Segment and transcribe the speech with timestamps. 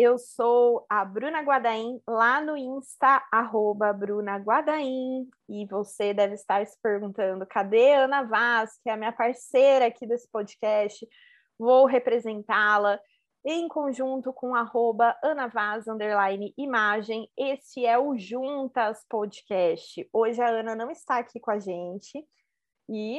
[0.00, 6.66] eu sou a Bruna Guadaim, lá no Insta, arroba Bruna Guadaim, e você deve estar
[6.66, 11.06] se perguntando, cadê Ana Vaz, que é a minha parceira aqui desse podcast?
[11.58, 12.98] Vou representá-la
[13.44, 17.28] em conjunto com arroba Ana Vaz, underline imagem.
[17.36, 20.08] Esse é o Juntas Podcast.
[20.12, 22.26] Hoje a Ana não está aqui com a gente,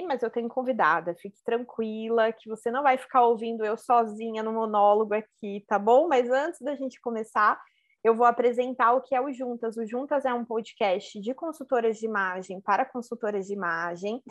[0.06, 4.52] mas eu tenho convidada, fique tranquila que você não vai ficar ouvindo eu sozinha no
[4.52, 6.08] monólogo aqui, tá bom?
[6.10, 7.58] Mas antes da gente começar,
[8.04, 9.78] eu vou apresentar o que é o Juntas.
[9.78, 14.22] O Juntas é um podcast de consultoras de imagem para consultoras de imagem,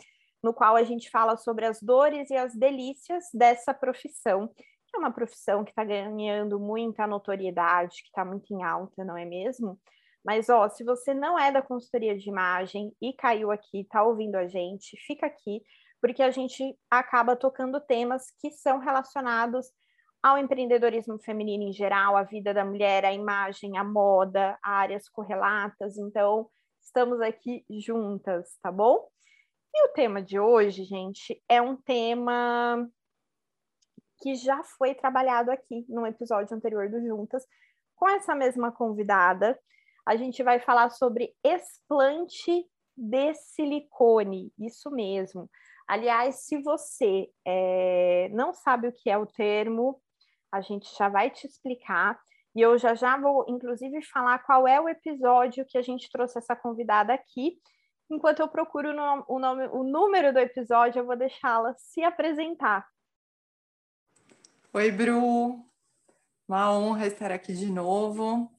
[0.43, 4.99] no qual a gente fala sobre as dores e as delícias dessa profissão, que é
[4.99, 9.79] uma profissão que está ganhando muita notoriedade, que está muito em alta, não é mesmo?
[10.23, 14.35] Mas, ó, se você não é da consultoria de imagem e caiu aqui, tá ouvindo
[14.35, 15.61] a gente, fica aqui,
[15.99, 19.67] porque a gente acaba tocando temas que são relacionados
[20.21, 25.97] ao empreendedorismo feminino em geral, a vida da mulher, a imagem, a moda, áreas correlatas.
[25.97, 26.47] Então,
[26.81, 29.07] estamos aqui juntas, tá bom?
[29.73, 32.87] E o tema de hoje, gente, é um tema
[34.21, 37.43] que já foi trabalhado aqui no episódio anterior do Juntas,
[37.95, 39.57] com essa mesma convidada,
[40.05, 45.49] a gente vai falar sobre explante de silicone, isso mesmo.
[45.87, 50.01] Aliás, se você é, não sabe o que é o termo,
[50.51, 52.19] a gente já vai te explicar.
[52.53, 56.37] E eu já já vou, inclusive, falar qual é o episódio que a gente trouxe
[56.37, 57.57] essa convidada aqui.
[58.09, 58.89] Enquanto eu procuro
[59.27, 62.85] o, nome, o número do episódio, eu vou deixá-la se apresentar.
[64.73, 65.65] Oi, Bru.
[66.47, 68.51] Uma honra estar aqui de novo.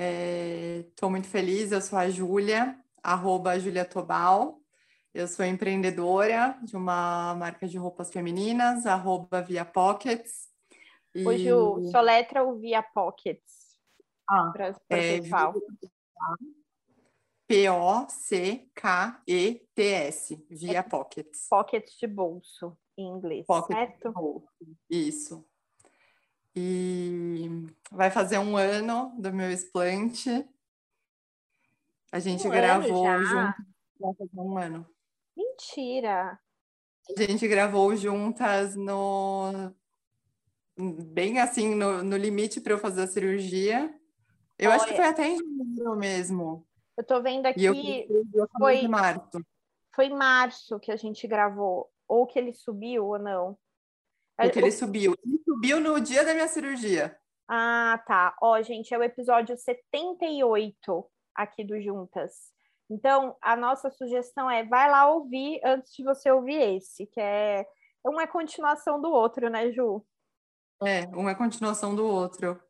[0.00, 4.58] Estou é, muito feliz, eu sou a Júlia, arroba Julia Tobal.
[5.12, 10.48] Eu sou empreendedora de uma marca de roupas femininas, arroba Via Pockets.
[11.14, 11.26] E...
[11.26, 13.76] Ô, Ju, soletra o Via Pockets.
[14.26, 15.20] Ah, pra, pra é,
[17.46, 18.06] P-O-C-K-E-T-S,
[20.48, 21.46] Via Pockets.
[21.50, 24.12] Pockets de bolso, em inglês, Pocket certo?
[24.12, 24.48] Bolso.
[24.88, 25.44] Isso.
[26.54, 30.48] E vai fazer um ano do meu explante.
[32.10, 33.54] A gente um gravou junto.
[33.98, 34.86] Vai fazer um ano.
[35.36, 36.38] Mentira!
[37.16, 39.72] A gente gravou juntas no.
[40.76, 43.94] Bem assim, no, no limite para eu fazer a cirurgia.
[44.58, 46.66] Eu Olha, acho que foi até em janeiro mesmo.
[46.96, 47.64] Eu tô vendo aqui.
[47.64, 47.74] Eu,
[48.58, 49.44] foi março.
[49.94, 51.90] Foi março que a gente gravou.
[52.08, 53.56] Ou que ele subiu ou não.
[54.46, 55.14] Porque ele subiu.
[55.24, 57.16] Ele subiu no dia da minha cirurgia.
[57.48, 58.36] Ah, tá.
[58.40, 62.52] Ó, gente, é o episódio 78 aqui do Juntas.
[62.88, 67.66] Então, a nossa sugestão é vai lá ouvir antes de você ouvir esse, que é
[68.04, 70.04] uma é continuação do outro, né, Ju?
[70.82, 72.60] É, uma é continuação do outro.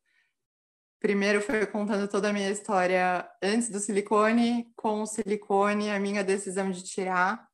[0.99, 6.23] Primeiro foi contando toda a minha história antes do silicone, com o silicone, a minha
[6.23, 7.49] decisão de tirar.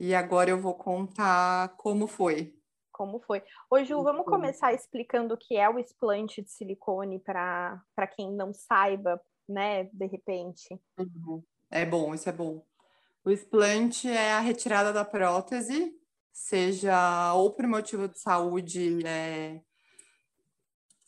[0.00, 2.52] E agora eu vou contar como foi
[2.94, 3.42] como foi.
[3.68, 8.54] Ô, Ju, vamos começar explicando o que é o explante de silicone para quem não
[8.54, 10.80] saiba, né, de repente.
[10.96, 11.42] Uhum.
[11.70, 12.64] É bom, isso é bom.
[13.24, 15.92] O explante é a retirada da prótese,
[16.32, 19.60] seja ou por motivo de saúde, é,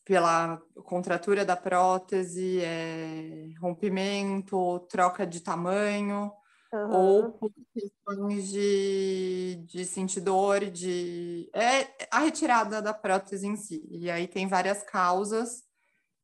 [0.04, 6.32] pela contratura da prótese, é, rompimento, troca de tamanho,
[6.76, 6.90] Uhum.
[6.92, 11.48] Ou por questões de, de sentir dor, de.
[11.54, 13.86] É a retirada da prótese em si.
[13.90, 15.64] E aí tem várias causas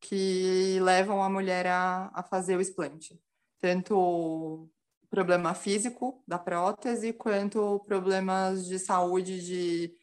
[0.00, 3.18] que levam a mulher a, a fazer o explante.
[3.58, 4.68] Tanto
[5.08, 9.94] problema físico da prótese, quanto problemas de saúde, de,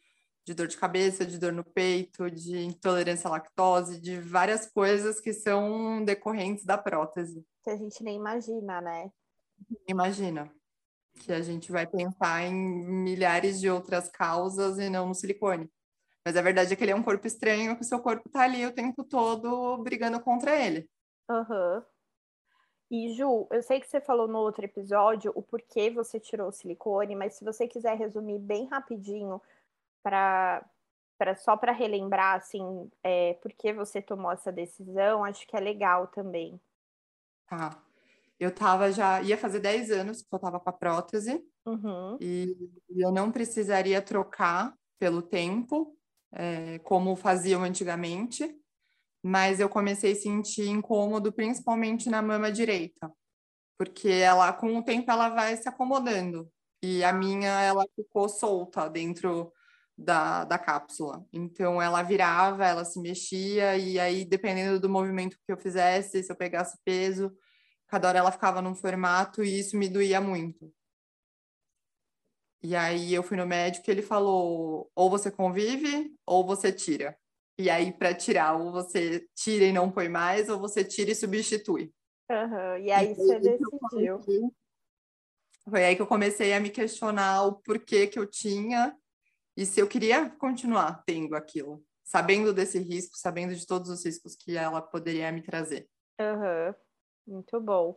[0.44, 5.20] de dor de cabeça, de dor no peito, de intolerância à lactose, de várias coisas
[5.20, 7.44] que são decorrentes da prótese.
[7.62, 9.10] Que a gente nem imagina, né?
[9.88, 10.52] Imagina
[11.20, 15.70] que a gente vai pensar em milhares de outras causas e não no silicone.
[16.24, 18.42] Mas a verdade é que ele é um corpo estranho, que o seu corpo está
[18.42, 20.88] ali o tempo todo brigando contra ele.
[21.28, 21.76] Aham.
[21.76, 21.82] Uhum.
[22.90, 26.52] E Ju, eu sei que você falou no outro episódio o porquê você tirou o
[26.52, 29.40] silicone, mas se você quiser resumir bem rapidinho
[30.02, 30.64] para
[31.36, 36.08] só para relembrar assim, é, por que você tomou essa decisão, acho que é legal
[36.08, 36.60] também.
[37.46, 37.80] Tá
[38.40, 42.16] eu tava já, ia fazer 10 anos que eu tava com a prótese, uhum.
[42.18, 42.56] e
[42.96, 45.94] eu não precisaria trocar pelo tempo,
[46.32, 48.56] é, como faziam antigamente,
[49.22, 53.12] mas eu comecei a sentir incômodo, principalmente na mama direita,
[53.78, 56.50] porque ela, com o tempo, ela vai se acomodando,
[56.82, 59.52] e a minha, ela ficou solta dentro
[59.98, 61.26] da, da cápsula.
[61.30, 66.32] Então, ela virava, ela se mexia, e aí, dependendo do movimento que eu fizesse, se
[66.32, 67.30] eu pegasse peso,
[67.90, 70.72] cada hora ela ficava num formato, e isso me doía muito.
[72.62, 77.16] E aí, eu fui no médico e ele falou: ou você convive, ou você tira.
[77.58, 81.14] E aí, para tirar, ou você tira e não põe mais, ou você tira e
[81.14, 81.92] substitui.
[82.30, 82.78] Uhum.
[82.78, 84.52] E aí, e você decidiu.
[85.68, 88.96] Foi aí que eu comecei a me questionar o porquê que eu tinha
[89.56, 94.34] e se eu queria continuar tendo aquilo, sabendo desse risco, sabendo de todos os riscos
[94.34, 95.88] que ela poderia me trazer.
[96.18, 96.74] Uhum.
[97.30, 97.96] Muito bom.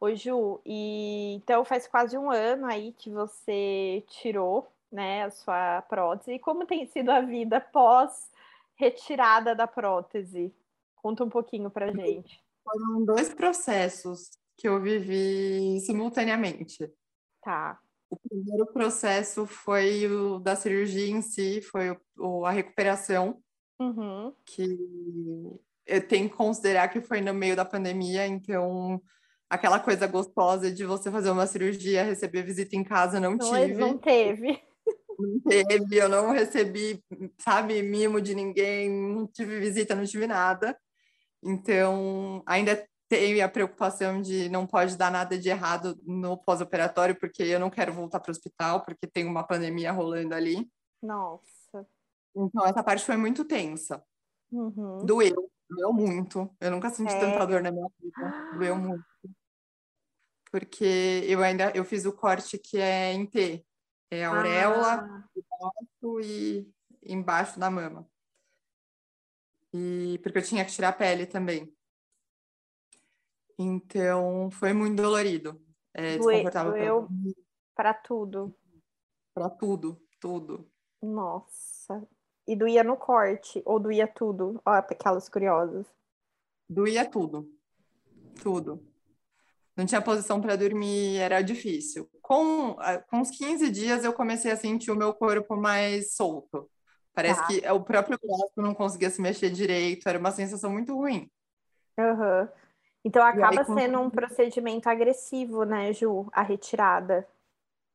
[0.00, 5.82] Ô Ju, e então faz quase um ano aí que você tirou né, a sua
[5.82, 6.32] prótese.
[6.32, 8.28] E como tem sido a vida pós
[8.74, 10.52] retirada da prótese?
[10.96, 12.42] Conta um pouquinho pra gente.
[12.64, 16.92] Foram dois processos que eu vivi simultaneamente.
[17.40, 17.80] Tá.
[18.10, 23.42] O primeiro processo foi o da cirurgia em si, foi o, a recuperação,
[23.80, 24.34] uhum.
[24.44, 24.78] que
[25.86, 29.00] eu tenho que considerar que foi no meio da pandemia, então
[29.48, 33.74] aquela coisa gostosa de você fazer uma cirurgia, receber visita em casa, não, não tive.
[33.74, 34.62] Não teve.
[35.18, 37.04] Não teve, eu não recebi,
[37.38, 40.76] sabe, mimo de ninguém, não tive visita, não tive nada.
[41.42, 47.42] Então, ainda tenho a preocupação de não pode dar nada de errado no pós-operatório, porque
[47.42, 50.66] eu não quero voltar para o hospital, porque tem uma pandemia rolando ali.
[51.02, 51.86] Nossa.
[52.34, 54.02] Então, essa parte foi muito tensa.
[54.50, 55.04] Uhum.
[55.04, 56.54] Doeu, doeu muito.
[56.60, 57.20] Eu nunca senti é.
[57.20, 58.52] tanta dor na minha vida.
[58.56, 59.04] Doeu muito.
[60.50, 63.64] Porque eu ainda eu fiz o corte que é em T.
[64.10, 65.24] É auréola, ah.
[65.34, 66.72] embaixo e
[67.02, 68.06] embaixo da mama.
[69.72, 71.74] E porque eu tinha que tirar a pele também.
[73.58, 75.64] Então, foi muito dolorido.
[75.94, 77.08] É, desconfortável doeu
[77.74, 78.54] para tudo.
[79.34, 80.70] Para tudo, tudo.
[81.00, 82.06] Nossa.
[82.46, 83.62] E doía no corte?
[83.64, 84.60] Ou doía tudo?
[84.64, 85.86] Ó, aquelas curiosas.
[86.68, 87.48] Doía tudo.
[88.42, 88.82] Tudo.
[89.76, 92.08] Não tinha posição para dormir, era difícil.
[92.20, 92.76] Com,
[93.08, 96.70] com uns 15 dias, eu comecei a sentir o meu corpo mais solto.
[97.14, 97.46] Parece tá.
[97.46, 101.30] que o próprio braço não conseguia se mexer direito, era uma sensação muito ruim.
[101.98, 102.48] Uhum.
[103.04, 107.26] Então acaba aí, sendo um procedimento agressivo, né, Ju, a retirada.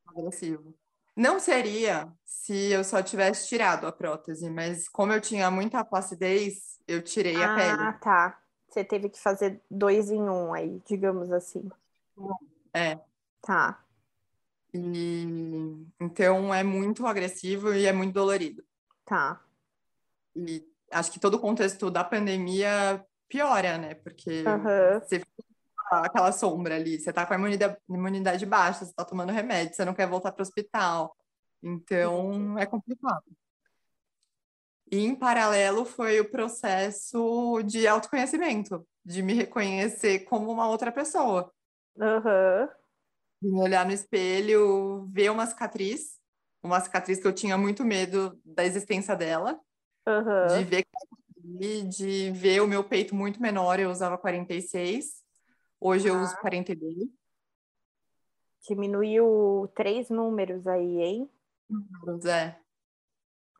[0.06, 0.74] Agressivo.
[1.18, 6.78] Não seria se eu só tivesse tirado a prótese, mas como eu tinha muita placidez,
[6.86, 7.82] eu tirei ah, a pele.
[7.82, 8.38] Ah, tá.
[8.68, 11.68] Você teve que fazer dois em um aí, digamos assim.
[12.72, 13.00] É.
[13.42, 13.82] Tá.
[14.72, 15.26] E
[15.98, 18.62] então é muito agressivo e é muito dolorido.
[19.04, 19.42] Tá.
[20.36, 23.94] E acho que todo o contexto da pandemia piora, né?
[23.94, 25.00] Porque uhum.
[25.00, 25.47] você fica
[25.90, 29.84] aquela sombra ali, você tá com a imunidade, imunidade baixa, você tá tomando remédio, você
[29.84, 31.16] não quer voltar para o hospital.
[31.62, 33.24] Então, é complicado.
[34.90, 41.52] E, em paralelo, foi o processo de autoconhecimento, de me reconhecer como uma outra pessoa.
[41.96, 42.68] Uhum.
[43.42, 46.18] De me olhar no espelho, ver uma cicatriz,
[46.62, 49.60] uma cicatriz que eu tinha muito medo da existência dela,
[50.06, 50.58] uhum.
[50.58, 50.86] de ver
[51.88, 55.24] de ver o meu peito muito menor, eu usava 46.
[55.80, 56.12] Hoje ah.
[56.12, 57.08] eu uso 42.
[58.68, 61.30] Diminuiu três números aí, hein?
[61.68, 62.60] Números, é.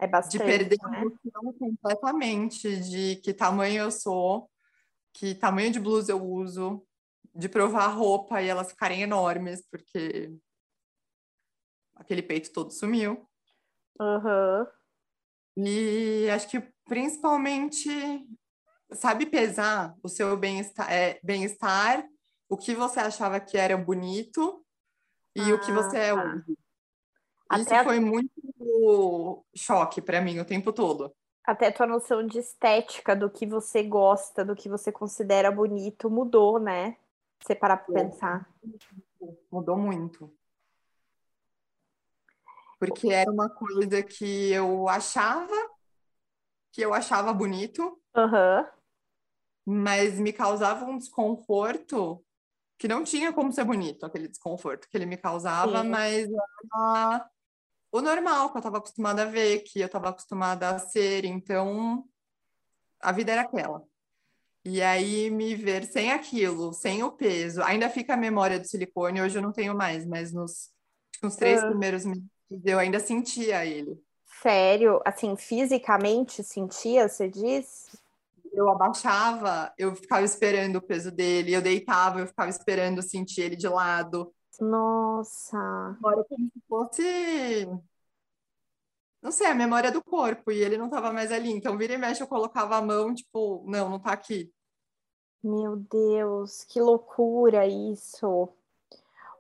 [0.01, 0.99] É bastante, De perder né?
[0.99, 4.49] a noção completamente de que tamanho eu sou,
[5.13, 6.87] que tamanho de blusa eu uso,
[7.35, 10.33] de provar a roupa e elas ficarem enormes, porque
[11.97, 13.29] aquele peito todo sumiu.
[14.01, 14.67] Uhum.
[15.57, 17.89] E acho que principalmente
[18.93, 22.05] sabe pesar o seu bem-estar, é, bem-estar
[22.49, 24.65] o que você achava que era bonito
[25.35, 26.25] e ah, o que você é tá.
[26.25, 26.59] hoje.
[27.53, 28.01] Isso Até foi a...
[28.01, 31.15] muito choque para mim o tempo todo.
[31.45, 36.59] Até tua noção de estética, do que você gosta, do que você considera bonito, mudou,
[36.59, 36.97] né?
[37.41, 38.51] Você parar para pensar.
[39.51, 40.31] Mudou muito.
[42.79, 45.55] Porque era uma coisa que eu achava
[46.71, 48.67] que eu achava bonito, uhum.
[49.71, 52.25] Mas me causava um desconforto
[52.79, 55.89] que não tinha como ser bonito, aquele desconforto que ele me causava, Sim.
[55.91, 57.31] mas era
[57.93, 62.03] o normal que eu estava acostumada a ver, que eu estava acostumada a ser, então
[62.99, 63.83] a vida era aquela.
[64.65, 69.21] E aí me ver sem aquilo, sem o peso, ainda fica a memória do silicone,
[69.21, 70.71] hoje eu não tenho mais, mas nos,
[71.23, 71.71] nos três uhum.
[71.71, 72.25] primeiros meses
[72.65, 74.03] eu ainda sentia ele.
[74.41, 75.03] Sério?
[75.05, 77.89] Assim, fisicamente sentia, você diz?
[78.59, 83.57] Eu abaixava, eu ficava esperando o peso dele, eu deitava, eu ficava esperando sentir ele
[83.57, 84.35] de lado.
[84.61, 85.59] Nossa!
[85.99, 87.69] Agora como se fosse
[89.21, 91.51] não sei, a memória do corpo, e ele não estava mais ali.
[91.51, 94.53] Então, vira e mexe, eu colocava a mão, tipo, não, não está aqui.
[95.43, 98.49] Meu Deus, que loucura isso.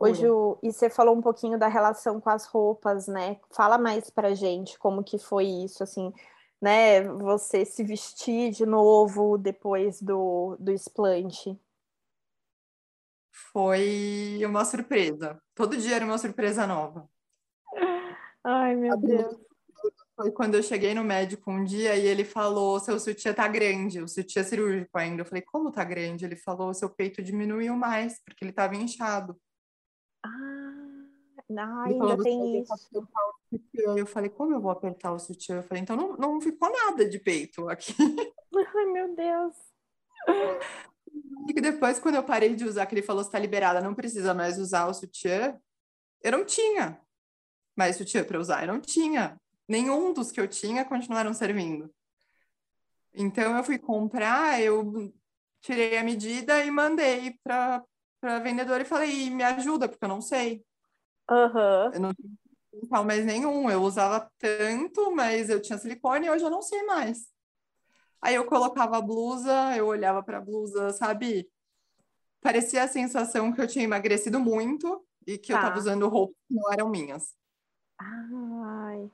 [0.00, 0.24] Hoje,
[0.62, 3.40] e você falou um pouquinho da relação com as roupas, né?
[3.50, 6.12] Fala mais pra gente como que foi isso, assim,
[6.60, 7.02] né?
[7.02, 11.58] Você se vestir de novo depois do, do explante.
[13.52, 15.40] Foi uma surpresa.
[15.54, 17.08] Todo dia era uma surpresa nova.
[18.44, 19.36] Ai, meu Deus.
[20.16, 24.02] Foi quando eu cheguei no médico um dia e ele falou: seu sutiã tá grande,
[24.02, 25.22] o sutiã cirúrgico ainda.
[25.22, 26.24] Eu falei: como tá grande?
[26.24, 29.40] Ele falou: seu peito diminuiu mais, porque ele tava inchado.
[30.24, 30.57] Ah,
[31.84, 33.08] ainda tem isso.
[33.74, 35.56] Eu falei: como eu vou apertar o sutiã?
[35.56, 37.94] Eu falei: então não, não ficou nada de peito aqui.
[38.76, 39.54] Ai, meu Deus.
[41.48, 44.58] E depois, quando eu parei de usar, que ele falou: está liberada, não precisa mais
[44.58, 45.58] usar o sutiã,
[46.22, 47.00] eu não tinha
[47.76, 51.92] mais sutiã para usar, eu não tinha nenhum dos que eu tinha continuaram servindo.
[53.14, 55.12] Então eu fui comprar, eu
[55.60, 57.84] tirei a medida e mandei para
[58.22, 60.64] a vendedora e falei, me ajuda, porque eu não sei.
[61.30, 61.92] Uhum.
[61.92, 66.50] Eu não tinha mais nenhum, eu usava tanto, mas eu tinha silicone e hoje eu
[66.50, 67.28] não sei mais.
[68.20, 71.48] Aí eu colocava a blusa, eu olhava para a blusa, sabe?
[72.40, 75.54] Parecia a sensação que eu tinha emagrecido muito e que tá.
[75.54, 77.36] eu estava usando roupas que não eram minhas.
[77.98, 79.10] Ai.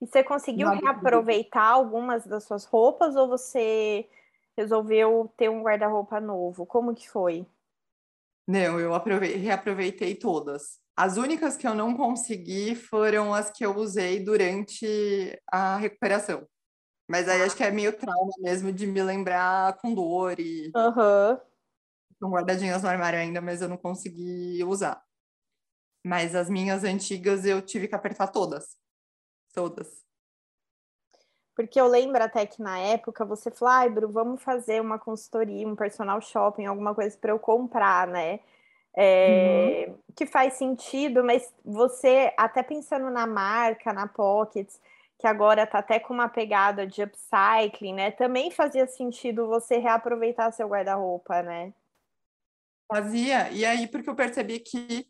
[0.00, 4.08] E você conseguiu reaproveitar algumas das suas roupas ou você
[4.56, 6.66] resolveu ter um guarda-roupa novo?
[6.66, 7.46] Como que foi?
[8.46, 10.80] Não, eu reaproveitei todas.
[10.96, 16.46] As únicas que eu não consegui foram as que eu usei durante a recuperação.
[17.08, 20.70] Mas aí acho que é meio trauma mesmo de me lembrar com dor e.
[20.74, 21.32] Aham.
[21.32, 21.56] Uhum.
[22.12, 25.04] Estão guardadinhas no armário ainda, mas eu não consegui usar.
[26.02, 28.78] Mas as minhas antigas eu tive que apertar todas
[29.56, 30.04] todas.
[31.54, 35.66] Porque eu lembro até que na época você falou, ai, Bru, vamos fazer uma consultoria,
[35.66, 38.40] um personal shopping, alguma coisa para eu comprar, né?
[38.96, 39.98] É, uhum.
[40.16, 44.80] Que faz sentido, mas você, até pensando na marca, na Pockets,
[45.18, 48.10] que agora tá até com uma pegada de upcycling, né?
[48.10, 51.74] Também fazia sentido você reaproveitar seu guarda-roupa, né?
[52.88, 53.50] Fazia.
[53.50, 55.06] E aí, porque eu percebi que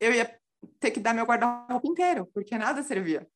[0.00, 0.40] eu ia
[0.80, 3.28] ter que dar meu guarda-roupa inteiro, porque nada servia.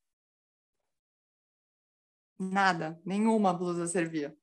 [2.39, 4.35] Nada, nenhuma blusa servia.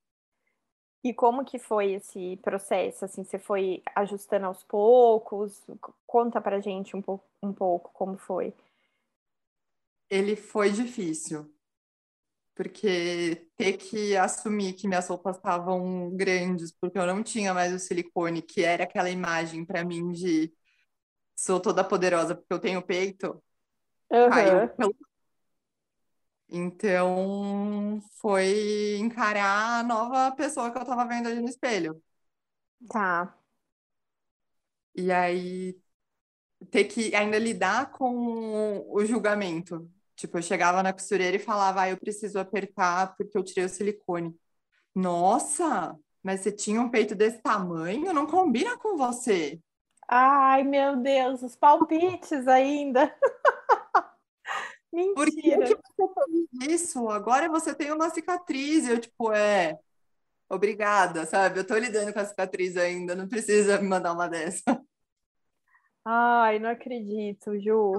[1.07, 3.05] E como que foi esse processo?
[3.05, 5.65] Assim, você foi ajustando aos poucos?
[6.05, 8.53] Conta pra gente um, pouco, um pouco como foi.
[10.09, 11.49] Ele foi difícil,
[12.53, 17.79] porque ter que assumir que minhas roupas estavam grandes, porque eu não tinha mais o
[17.79, 20.51] silicone, que era aquela imagem para mim de
[21.37, 23.41] sou toda poderosa porque eu tenho peito,
[24.11, 24.29] uhum.
[24.29, 24.95] caiu pelo
[26.49, 32.01] então, foi encarar a nova pessoa que eu estava vendo ali no espelho.
[32.89, 33.35] Tá.
[34.95, 35.79] E aí,
[36.71, 39.89] ter que ainda lidar com o julgamento.
[40.15, 43.69] Tipo, eu chegava na costureira e falava, ah, eu preciso apertar porque eu tirei o
[43.69, 44.35] silicone.
[44.95, 48.13] Nossa, mas você tinha um peito desse tamanho?
[48.13, 49.61] Não combina com você.
[50.09, 53.13] Ai, meu Deus, os palpites ainda.
[54.91, 55.15] Mentira.
[55.15, 56.13] Por que, você
[56.59, 57.09] fez isso?
[57.09, 58.87] Agora você tem uma cicatriz.
[58.87, 59.77] Eu, tipo, é.
[60.49, 61.59] Obrigada, sabe?
[61.59, 64.81] Eu tô lidando com a cicatriz ainda, não precisa me mandar uma dessa.
[66.05, 67.91] Ai, não acredito, Ju.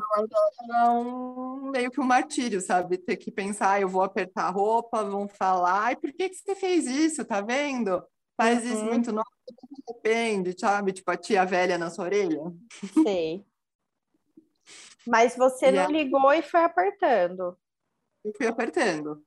[0.70, 2.96] É um, meio que um martírio, sabe?
[2.96, 6.54] Ter que pensar, eu vou apertar a roupa, vão falar, e por que, que você
[6.54, 7.22] fez isso?
[7.22, 8.02] Tá vendo?
[8.34, 8.72] Faz uhum.
[8.72, 9.22] isso muito, não
[9.86, 10.92] depende, sabe?
[10.94, 12.40] Tipo, a tia velha na sua orelha.
[13.04, 13.44] Sei.
[15.06, 17.56] Mas você e não ligou e foi apertando.
[18.24, 19.24] Eu fui apertando.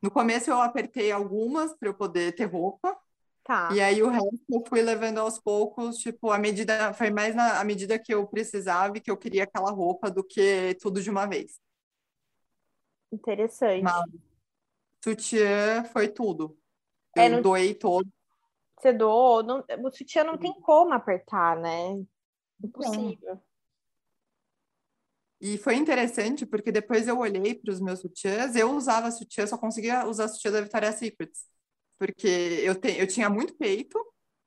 [0.00, 2.96] No começo eu apertei algumas para eu poder ter roupa.
[3.42, 3.70] Tá.
[3.72, 7.58] E aí o resto eu fui levando aos poucos, tipo, a medida foi mais na
[7.58, 11.08] a medida que eu precisava e que eu queria aquela roupa do que tudo de
[11.08, 11.58] uma vez.
[13.10, 13.82] Interessante.
[13.82, 14.04] Mas
[15.02, 16.58] sutiã foi tudo.
[17.16, 17.42] É, eu é, não...
[17.42, 18.06] doei todo.
[18.78, 19.42] Você doou?
[19.42, 19.64] Não...
[19.82, 22.04] O sutiã não tem como apertar, né?
[22.62, 23.40] Impossível.
[25.40, 29.56] E foi interessante porque depois eu olhei para os meus sutiãs, eu usava sutiã, só
[29.56, 31.44] conseguia usar sutiã da Victoria's Secrets,
[31.98, 32.26] porque
[32.64, 33.98] eu, te, eu tinha muito peito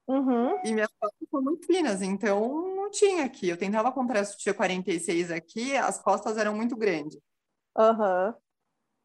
[0.08, 0.60] uhum.
[0.66, 3.48] e minhas costas são muito finas, então não tinha aqui.
[3.48, 7.18] Eu tentava comprar sutiã 46 aqui, as costas eram muito grandes.
[7.78, 8.34] Uhum.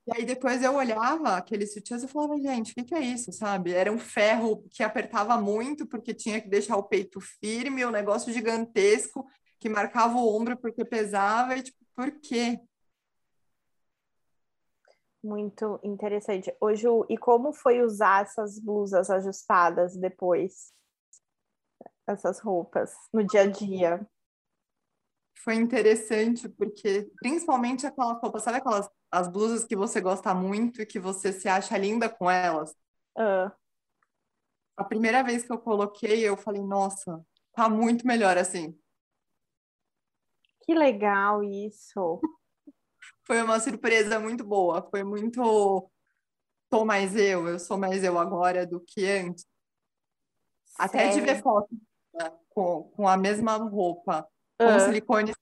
[0.09, 3.33] E aí depois eu olhava aqueles sutiãs e falava, gente, o que, que, é isso,
[3.33, 3.73] sabe?
[3.73, 8.33] Era um ferro que apertava muito porque tinha que deixar o peito firme, um negócio
[8.33, 9.27] gigantesco
[9.59, 12.61] que marcava o ombro porque pesava e tipo, por quê?
[15.23, 16.55] Muito interessante.
[16.61, 20.73] Hoje, e como foi usar essas blusas ajustadas depois?
[22.07, 24.07] Essas roupas no dia a dia?
[25.43, 30.87] Foi interessante porque, principalmente aquelas roupas, sabe aquelas as blusas que você gosta muito e
[30.87, 32.73] que você se acha linda com elas?
[33.17, 33.51] Uh.
[34.77, 38.79] A primeira vez que eu coloquei, eu falei, nossa, tá muito melhor assim.
[40.67, 42.21] Que legal isso.
[43.25, 44.83] Foi uma surpresa muito boa.
[44.91, 45.91] Foi muito.
[46.73, 49.47] Sou mais eu, eu sou mais eu agora do que antes.
[50.77, 51.69] Até de ver foto
[52.13, 55.33] né, com, com a mesma roupa, com silicone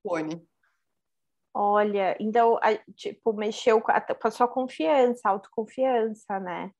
[0.00, 0.48] silicone.
[1.52, 2.58] Olha, então,
[2.94, 6.70] tipo, mexeu com a, com a sua confiança, autoconfiança, né?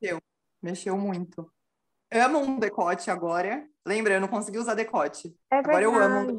[0.00, 0.18] Mexeu,
[0.62, 1.52] mexeu muito.
[2.12, 3.68] amo um decote agora.
[3.86, 5.36] Lembra, eu não consegui usar decote.
[5.52, 6.38] É agora eu amo.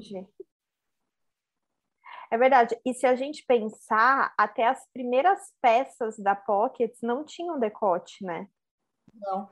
[2.32, 2.80] É verdade.
[2.86, 8.48] E se a gente pensar, até as primeiras peças da Pockets não tinham decote, né?
[9.14, 9.52] Não.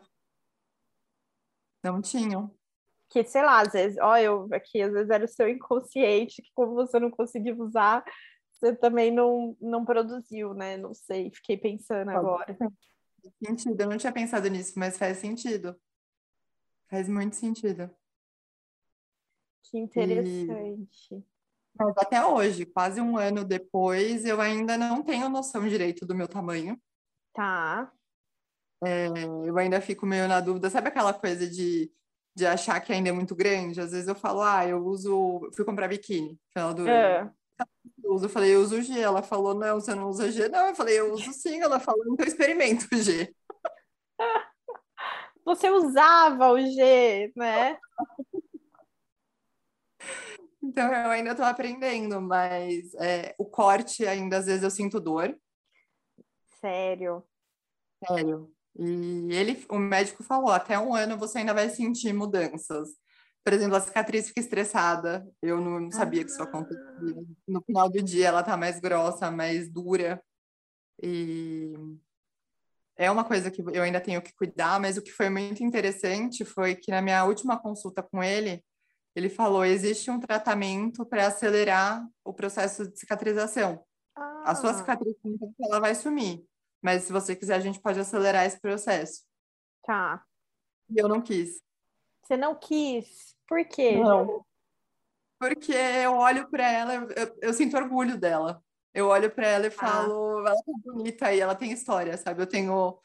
[1.84, 2.56] Não tinham.
[3.10, 6.52] Que, sei lá, às vezes, ó, eu aqui, às vezes era o seu inconsciente, que
[6.54, 8.02] como você não conseguiu usar,
[8.54, 10.78] você também não, não produziu, né?
[10.78, 12.56] Não sei, fiquei pensando agora.
[12.56, 12.74] Faz
[13.46, 15.76] sentido, eu não tinha pensado nisso, mas faz sentido.
[16.90, 17.90] Faz muito sentido.
[19.64, 21.16] Que interessante.
[21.16, 21.39] E...
[21.80, 26.28] Mas até hoje, quase um ano depois, eu ainda não tenho noção direito do meu
[26.28, 26.78] tamanho.
[27.34, 27.90] Tá.
[28.84, 29.08] É,
[29.46, 30.70] eu ainda fico meio na dúvida.
[30.70, 31.90] Sabe aquela coisa de,
[32.36, 33.80] de achar que ainda é muito grande?
[33.80, 35.50] Às vezes eu falo, ah, eu uso.
[35.56, 37.22] Fui comprar biquíni final do é.
[37.22, 37.36] ano.
[38.04, 39.00] Eu uso, eu falei, eu uso G.
[39.00, 40.50] Ela falou, não, você não usa G.
[40.50, 41.62] Não, eu falei, eu uso sim.
[41.62, 43.34] Ela falou, então experimento o G.
[45.46, 47.80] Você usava o G, né?
[50.62, 55.38] Então, eu ainda estou aprendendo, mas é, o corte ainda às vezes eu sinto dor.
[56.60, 57.24] Sério?
[58.06, 58.52] Sério.
[58.78, 62.90] E ele, o médico falou, até um ano você ainda vai sentir mudanças.
[63.44, 65.28] Por exemplo, a cicatriz fica estressada.
[65.42, 66.26] Eu não sabia ah.
[66.26, 67.16] que isso acontecia.
[67.48, 70.22] No final do dia ela tá mais grossa, mais dura.
[71.02, 71.74] E
[72.98, 76.44] é uma coisa que eu ainda tenho que cuidar, mas o que foi muito interessante
[76.44, 78.64] foi que na minha última consulta com ele,
[79.16, 83.84] ele falou: existe um tratamento para acelerar o processo de cicatrização.
[84.16, 84.44] Ah.
[84.46, 84.74] A sua ah.
[84.74, 85.16] cicatriz
[85.62, 86.44] ela vai sumir,
[86.82, 89.24] mas se você quiser, a gente pode acelerar esse processo.
[89.84, 90.24] Tá.
[90.90, 91.62] E eu não quis.
[92.24, 93.36] Você não quis?
[93.48, 93.98] Por quê?
[93.98, 94.46] Não.
[95.40, 98.62] Porque eu olho para ela, eu, eu, sinto orgulho dela.
[98.94, 99.72] Eu olho para ela e ah.
[99.72, 100.50] falo, ah.
[100.50, 102.42] ela tá bonita e ela tem história, sabe?
[102.42, 103.00] Eu tenho,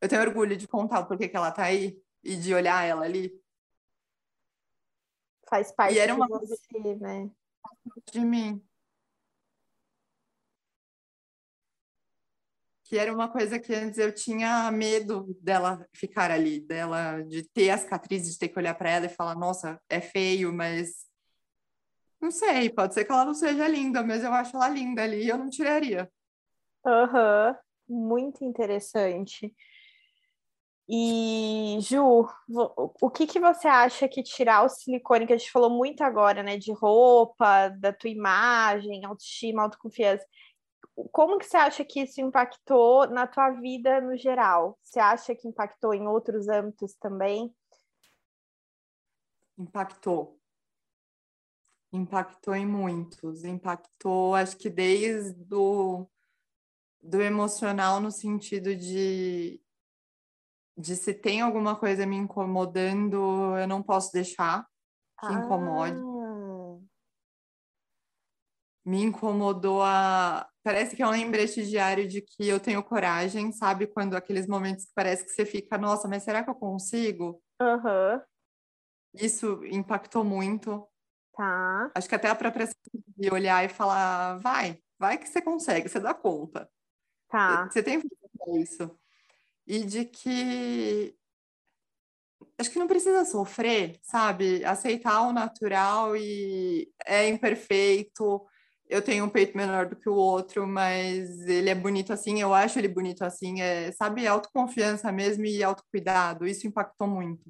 [0.00, 3.04] eu tenho orgulho de contar o porquê que ela tá aí e de olhar ela
[3.04, 3.39] ali
[5.50, 6.28] faz parte de uma...
[6.28, 7.28] você, né?
[8.12, 8.64] De mim.
[12.84, 17.70] Que era uma coisa que antes eu tinha medo dela ficar ali, dela de ter
[17.70, 21.08] as cicatrizes, de ter que olhar para ela e falar, nossa, é feio, mas
[22.20, 25.24] não sei, pode ser que ela não seja linda, mas eu acho ela linda ali
[25.24, 26.10] e eu não tiraria.
[26.84, 27.56] Aham,
[27.88, 28.08] uhum.
[28.08, 29.54] muito interessante.
[30.92, 32.28] E, Ju,
[33.00, 36.42] o que, que você acha que tirar o silicone, que a gente falou muito agora,
[36.42, 40.26] né, de roupa, da tua imagem, autoestima, autoconfiança,
[41.12, 44.76] como que você acha que isso impactou na tua vida no geral?
[44.82, 47.54] Você acha que impactou em outros âmbitos também?
[49.56, 50.40] Impactou.
[51.92, 53.44] Impactou em muitos.
[53.44, 56.08] Impactou, acho que desde do,
[57.00, 59.60] do emocional no sentido de
[60.80, 64.66] de se tem alguma coisa me incomodando, eu não posso deixar
[65.20, 65.32] que ah.
[65.32, 66.00] incomode.
[68.84, 70.48] Me incomodou a.
[70.62, 73.86] Parece que é um lembrete diário de que eu tenho coragem, sabe?
[73.86, 77.42] Quando aqueles momentos que parece que você fica, nossa, mas será que eu consigo?
[77.60, 78.20] Uhum.
[79.14, 80.86] Isso impactou muito.
[81.34, 81.90] Tá.
[81.94, 82.68] Acho que até a própria
[83.16, 86.68] de olhar e falar, vai, vai que você consegue, você dá conta.
[87.28, 87.68] Tá.
[87.70, 88.02] Você tem
[88.60, 88.99] isso
[89.70, 91.16] e de que
[92.58, 94.64] acho que não precisa sofrer, sabe?
[94.64, 98.44] Aceitar o natural e é imperfeito.
[98.88, 102.52] Eu tenho um peito menor do que o outro, mas ele é bonito assim, eu
[102.52, 106.48] acho ele bonito assim, é, sabe, autoconfiança mesmo e autocuidado.
[106.48, 107.48] Isso impactou muito.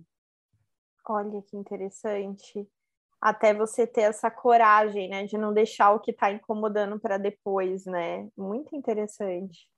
[1.08, 2.68] Olha que interessante.
[3.18, 7.86] Até você ter essa coragem, né, de não deixar o que está incomodando para depois,
[7.86, 8.28] né?
[8.36, 9.70] Muito interessante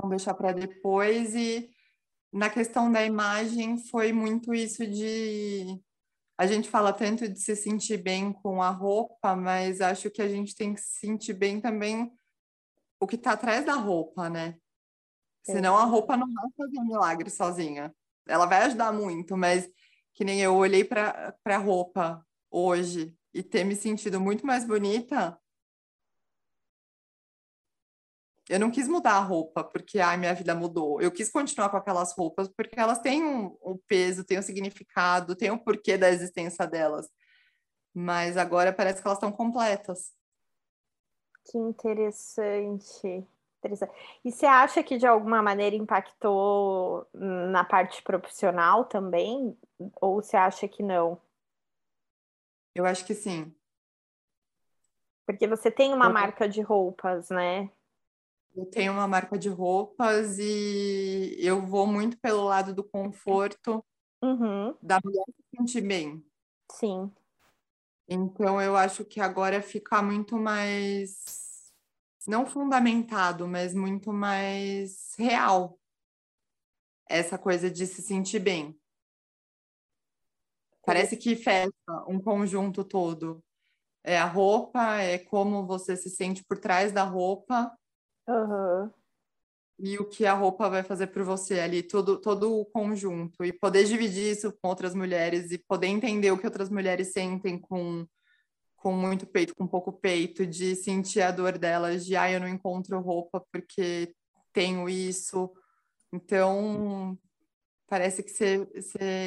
[0.00, 1.34] não deixar para depois.
[1.34, 1.70] E
[2.32, 5.80] na questão da imagem, foi muito isso de.
[6.38, 10.28] A gente fala tanto de se sentir bem com a roupa, mas acho que a
[10.28, 12.12] gente tem que se sentir bem também
[13.00, 14.56] o que está atrás da roupa, né?
[15.42, 17.94] Senão a roupa não vai fazer um milagre sozinha.
[18.26, 19.70] Ela vai ajudar muito, mas
[20.12, 25.38] que nem eu olhei para a roupa hoje e ter me sentido muito mais bonita,
[28.48, 31.00] eu não quis mudar a roupa porque ai, minha vida mudou.
[31.00, 35.34] Eu quis continuar com aquelas roupas porque elas têm um, um peso, têm um significado,
[35.34, 37.08] têm um porquê da existência delas.
[37.92, 40.14] Mas agora parece que elas estão completas.
[41.46, 43.26] Que interessante.
[43.58, 43.92] interessante.
[44.24, 49.56] E você acha que de alguma maneira impactou na parte profissional também?
[50.00, 51.20] Ou você acha que não?
[52.74, 53.52] Eu acho que sim.
[55.24, 57.70] Porque você tem uma marca de roupas, né?
[58.56, 63.84] Eu tenho uma marca de roupas e eu vou muito pelo lado do conforto
[64.22, 64.74] uhum.
[64.80, 66.24] da mulher se sentir bem.
[66.72, 67.12] Sim.
[68.08, 71.70] Então eu acho que agora fica muito mais
[72.26, 75.78] não fundamentado, mas muito mais real
[77.08, 78.74] essa coisa de se sentir bem.
[80.82, 81.70] Parece que fecha
[82.08, 83.44] um conjunto todo.
[84.02, 87.76] É a roupa, é como você se sente por trás da roupa
[88.28, 88.90] Uhum.
[89.78, 93.44] E o que a roupa vai fazer por você ali, todo, todo o conjunto.
[93.44, 97.58] E poder dividir isso com outras mulheres e poder entender o que outras mulheres sentem
[97.58, 98.06] com,
[98.76, 102.48] com muito peito, com pouco peito, de sentir a dor delas, de ah, eu não
[102.48, 104.14] encontro roupa porque
[104.52, 105.52] tenho isso.
[106.10, 107.18] Então,
[107.86, 108.66] parece que você,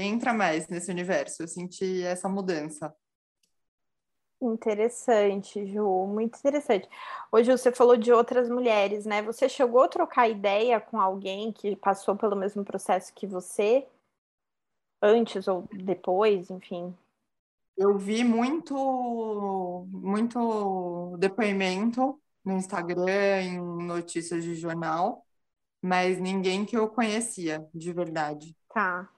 [0.04, 1.44] entra mais nesse universo.
[1.44, 2.94] Eu senti essa mudança.
[4.42, 6.88] Interessante, Ju, muito interessante.
[7.32, 9.22] Hoje você falou de outras mulheres, né?
[9.22, 13.86] Você chegou a trocar ideia com alguém que passou pelo mesmo processo que você,
[15.02, 16.96] antes ou depois, enfim?
[17.78, 25.26] Eu vi muito, muito depoimento no Instagram, em notícias de jornal,
[25.82, 28.56] mas ninguém que eu conhecia de verdade.
[28.70, 29.10] Tá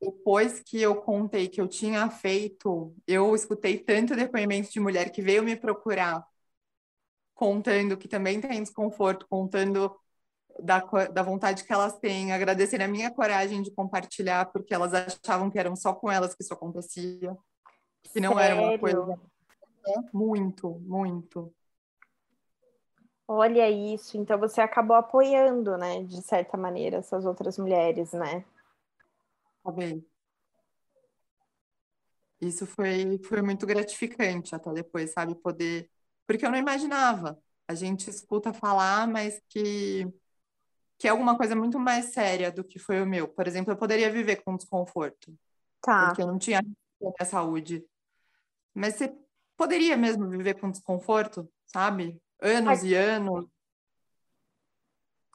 [0.00, 5.20] depois que eu contei que eu tinha feito, eu escutei tanto depoimento de mulher que
[5.20, 6.24] veio me procurar,
[7.34, 9.94] contando que também tem desconforto, contando
[10.60, 15.50] da, da vontade que elas têm, agradecendo a minha coragem de compartilhar, porque elas achavam
[15.50, 17.36] que eram só com elas que isso acontecia,
[18.12, 18.42] que não Sério?
[18.42, 19.20] era uma coisa.
[19.86, 21.52] É, muito, muito.
[23.26, 28.44] Olha isso, então você acabou apoiando, né, de certa maneira, essas outras mulheres, né?
[29.62, 29.72] Tá
[32.40, 35.34] Isso foi, foi muito gratificante até depois, sabe?
[35.34, 35.90] Poder.
[36.26, 37.38] Porque eu não imaginava.
[37.66, 40.06] A gente escuta falar, mas que,
[40.96, 43.28] que é alguma coisa muito mais séria do que foi o meu.
[43.28, 45.36] Por exemplo, eu poderia viver com desconforto.
[45.82, 46.06] Tá.
[46.06, 46.62] Porque eu não tinha
[47.20, 47.84] a saúde.
[48.72, 49.14] Mas você
[49.56, 52.20] poderia mesmo viver com desconforto, sabe?
[52.40, 53.46] Anos e anos.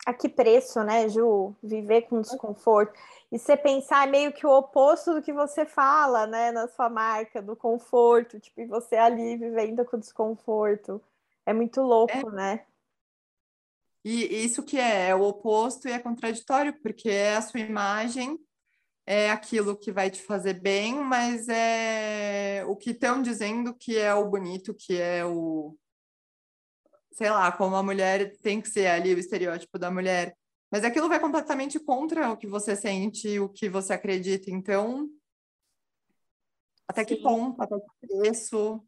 [0.05, 1.55] A que preço, né, Ju?
[1.63, 2.93] Viver com desconforto
[3.33, 7.41] e você pensar meio que o oposto do que você fala, né, na sua marca,
[7.41, 11.01] do conforto, tipo, e você ali vivendo com desconforto.
[11.43, 12.31] É muito louco, é.
[12.31, 12.65] né?
[14.05, 18.37] E isso que é, é o oposto e é contraditório, porque é a sua imagem,
[19.03, 24.13] é aquilo que vai te fazer bem, mas é o que estão dizendo que é
[24.13, 25.75] o bonito, que é o.
[27.13, 30.35] Sei lá, como a mulher tem que ser ali, o estereótipo da mulher
[30.73, 34.49] mas aquilo vai completamente contra o que você sente, o que você acredita.
[34.49, 35.07] Então,
[36.87, 37.07] até Sim.
[37.09, 38.83] que ponto, até que preço?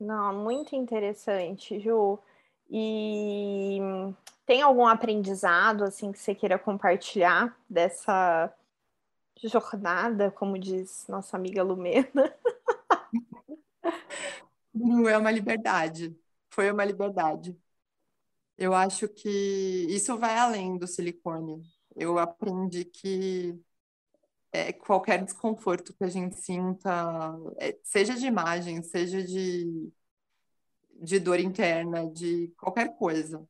[0.00, 2.18] Não, muito interessante, Ju.
[2.70, 3.80] E
[4.46, 8.50] tem algum aprendizado assim que você queira compartilhar dessa
[9.44, 12.34] jornada, como diz nossa amiga Lumena?
[15.06, 16.18] é uma liberdade.
[16.58, 17.56] Foi uma liberdade.
[18.56, 21.62] Eu acho que isso vai além do silicone.
[21.94, 23.56] Eu aprendi que
[24.50, 26.90] é, qualquer desconforto que a gente sinta,
[27.58, 29.88] é, seja de imagem, seja de,
[31.00, 33.48] de dor interna, de qualquer coisa.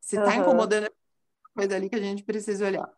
[0.00, 0.40] Se está uhum.
[0.40, 0.90] incomodando, é
[1.54, 2.90] coisa ali que a gente precisa olhar.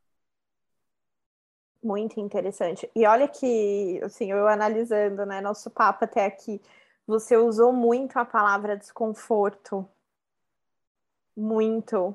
[1.83, 2.89] Muito interessante.
[2.95, 6.63] E olha que, assim, eu analisando, né, nosso papo até aqui,
[7.11, 9.87] você usou muito a palavra desconforto
[11.37, 12.15] muito.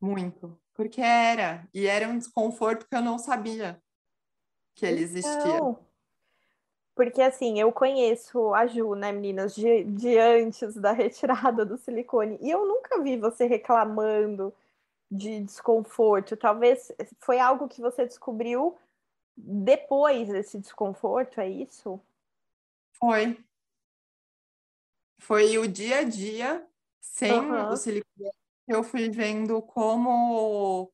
[0.00, 0.58] Muito.
[0.74, 1.66] Porque era.
[1.72, 3.80] E era um desconforto que eu não sabia
[4.74, 5.32] que ele existia.
[5.32, 5.78] Então,
[6.94, 12.38] porque assim, eu conheço a Ju, né, meninas, de, de antes da retirada do silicone.
[12.40, 14.52] E eu nunca vi você reclamando
[15.10, 16.36] de desconforto.
[16.36, 18.76] Talvez foi algo que você descobriu
[19.36, 22.00] depois desse desconforto, é isso?
[22.98, 23.38] Foi.
[25.18, 26.66] foi o dia a dia,
[27.00, 27.68] sem uhum.
[27.68, 28.30] o silicone,
[28.66, 30.90] eu fui vendo como,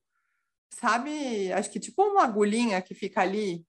[0.69, 3.65] sabe, acho que tipo uma agulhinha que fica ali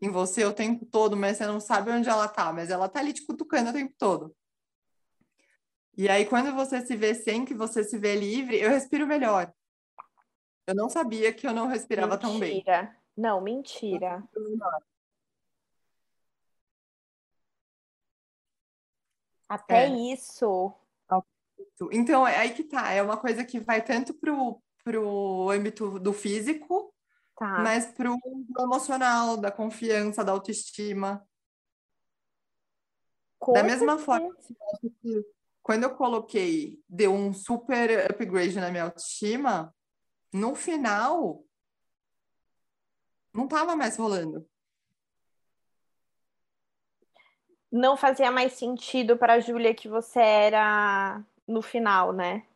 [0.00, 3.00] em você o tempo todo, mas você não sabe onde ela tá, mas ela tá
[3.00, 4.34] ali te cutucando o tempo todo.
[5.96, 9.52] E aí, quando você se vê sem, que você se vê livre, eu respiro melhor.
[10.66, 12.30] Eu não sabia que eu não respirava mentira.
[12.30, 12.64] tão bem.
[13.16, 14.22] Não, mentira.
[19.48, 20.12] Até é.
[20.12, 20.74] isso.
[21.92, 22.90] Então, é aí que tá.
[22.90, 26.92] É uma coisa que vai tanto pro, pro âmbito do físico,
[27.36, 27.60] tá.
[27.60, 28.18] mas pro
[28.58, 31.26] emocional, da confiança, da autoestima.
[33.38, 34.34] Com da mesma forma
[35.02, 35.24] que
[35.62, 39.74] quando eu coloquei, deu um super upgrade na minha autoestima,
[40.30, 41.42] no final
[43.34, 44.48] não tava mais rolando.
[47.70, 52.46] Não fazia mais sentido para a Júlia que você era no final, né?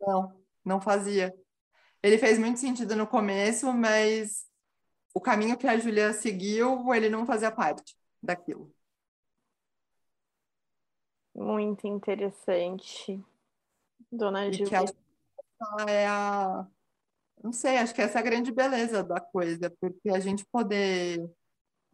[0.00, 1.36] Não, não fazia.
[2.02, 4.46] Ele fez muito sentido no começo, mas
[5.12, 8.74] o caminho que a Júlia seguiu, ele não fazia parte daquilo.
[11.34, 13.22] Muito interessante,
[14.10, 14.86] dona Júlia.
[15.86, 16.66] é a
[17.46, 21.24] não sei, acho que essa é a grande beleza da coisa, porque a gente poder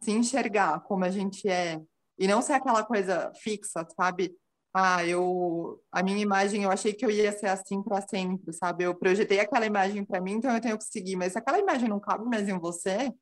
[0.01, 1.79] se enxergar como a gente é
[2.17, 4.35] e não ser aquela coisa fixa, sabe?
[4.73, 8.83] Ah, eu a minha imagem eu achei que eu ia ser assim para sempre, sabe?
[8.85, 11.87] Eu projetei aquela imagem para mim, então eu tenho que seguir, mas se aquela imagem
[11.87, 13.13] não cabe mais em você,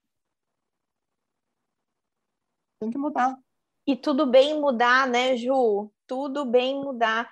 [2.80, 3.38] tem que mudar.
[3.86, 5.91] E tudo bem mudar, né, Ju?
[6.08, 7.30] Tudo bem mudar.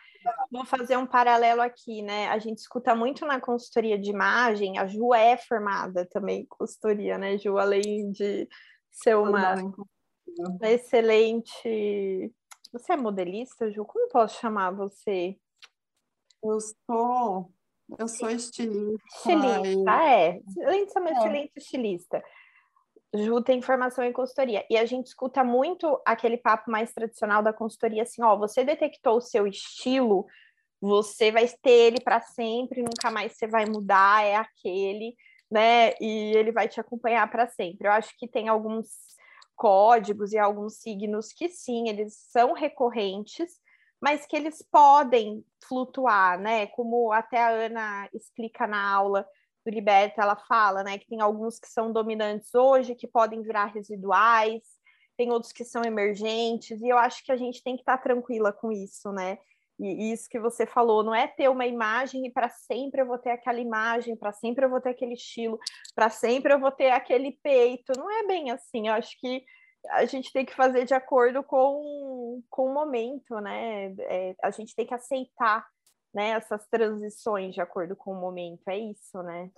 [0.51, 2.27] Vou fazer um paralelo aqui, né?
[2.29, 7.17] A gente escuta muito na consultoria de imagem, a Ju é formada também em consultoria,
[7.17, 7.57] né, Ju?
[7.57, 8.47] Além de
[8.91, 12.33] ser uma, uma excelente.
[12.71, 13.85] Você é modelista, Ju?
[13.85, 15.37] Como posso chamar você?
[16.43, 17.51] Eu sou.
[17.97, 19.03] Eu sou estilista.
[19.15, 20.41] Estilista, é.
[20.65, 21.13] Além de ser uma é.
[21.13, 22.23] excelente estilista.
[23.13, 24.65] Ju tem formação em consultoria.
[24.69, 29.17] E a gente escuta muito aquele papo mais tradicional da consultoria, assim, ó, você detectou
[29.17, 30.27] o seu estilo,
[30.79, 35.15] você vai ter ele para sempre, nunca mais você vai mudar, é aquele,
[35.49, 35.93] né?
[35.99, 37.87] E ele vai te acompanhar para sempre.
[37.87, 38.87] Eu acho que tem alguns
[39.55, 43.59] códigos e alguns signos que sim, eles são recorrentes,
[43.99, 46.67] mas que eles podem flutuar, né?
[46.67, 49.27] Como até a Ana explica na aula,
[49.65, 53.65] do Liberta, ela fala, né, que tem alguns que são dominantes hoje, que podem virar
[53.65, 54.61] residuais,
[55.17, 58.53] tem outros que são emergentes, e eu acho que a gente tem que estar tranquila
[58.53, 59.37] com isso, né?
[59.79, 63.17] E isso que você falou, não é ter uma imagem e para sempre eu vou
[63.17, 65.57] ter aquela imagem, para sempre eu vou ter aquele estilo,
[65.95, 67.93] para sempre eu vou ter aquele peito.
[67.97, 68.89] Não é bem assim.
[68.89, 69.41] Eu acho que
[69.91, 73.95] a gente tem que fazer de acordo com, com o momento, né?
[73.99, 75.65] É, a gente tem que aceitar
[76.13, 79.51] né, essas transições de acordo com o momento, é isso, né?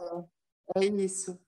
[0.75, 1.39] É, é isso.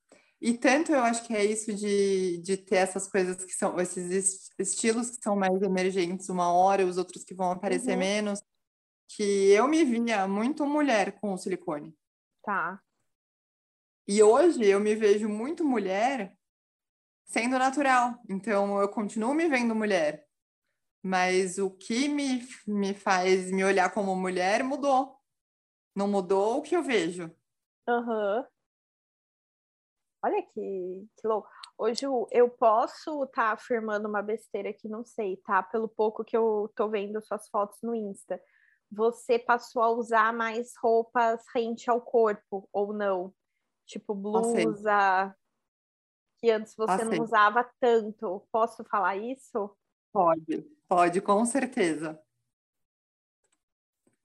[0.41, 4.51] E tanto eu acho que é isso de, de ter essas coisas que são, esses
[4.59, 7.99] estilos que são mais emergentes uma hora, os outros que vão aparecer uhum.
[7.99, 8.41] menos,
[9.07, 11.95] que eu me via muito mulher com o silicone.
[12.43, 12.81] Tá.
[14.05, 16.35] E hoje eu me vejo muito mulher
[17.25, 18.19] sendo natural.
[18.29, 20.22] Então eu continuo me vendo mulher
[21.03, 25.19] mas o que me, me faz me olhar como mulher mudou.
[25.93, 27.29] Não mudou o que eu vejo.
[27.87, 28.45] Uhum.
[30.23, 31.49] Olha que, que louco.
[31.77, 35.61] Hoje eu posso estar tá afirmando uma besteira que não sei, tá?
[35.61, 38.41] Pelo pouco que eu tô vendo suas fotos no Insta.
[38.89, 43.33] Você passou a usar mais roupas rente ao corpo, ou não?
[43.85, 45.35] Tipo blusa, Passei.
[46.39, 47.17] que antes você Passei.
[47.17, 48.47] não usava tanto.
[48.49, 49.75] Posso falar isso?
[50.13, 50.61] Pode.
[50.87, 52.19] Pode, com certeza.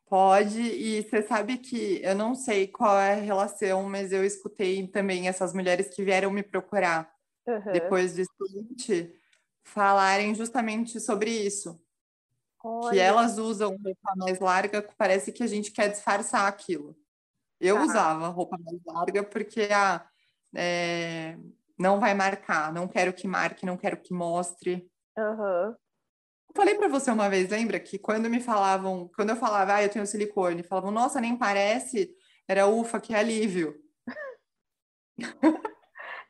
[0.06, 4.86] Pode, e você sabe que eu não sei qual é a relação, mas eu escutei
[4.86, 7.12] também essas mulheres que vieram me procurar
[7.46, 7.72] uhum.
[7.72, 9.14] depois do estudante
[9.62, 11.78] falarem justamente sobre isso.
[12.62, 12.90] Olha.
[12.90, 16.96] Que elas usam roupa mais larga, parece que a gente quer disfarçar aquilo.
[17.60, 17.82] Eu tá.
[17.82, 20.08] usava roupa mais larga porque a, ah,
[20.54, 21.36] é,
[21.78, 24.90] não vai marcar, não quero que marque, não quero que mostre.
[25.18, 25.74] Uhum
[26.58, 29.88] falei para você uma vez, lembra que quando me falavam, quando eu falava, ah, eu
[29.88, 32.12] tenho silicone, falavam, nossa, nem parece,
[32.48, 33.80] era ufa, que alívio.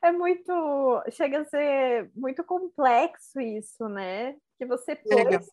[0.01, 4.33] É muito, chega a ser muito complexo isso, né?
[4.57, 5.45] Que você pôs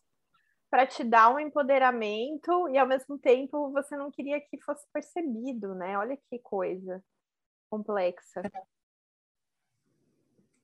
[0.69, 5.75] para te dar um empoderamento e ao mesmo tempo você não queria que fosse percebido,
[5.75, 5.97] né?
[5.97, 7.03] Olha que coisa
[7.69, 8.41] complexa.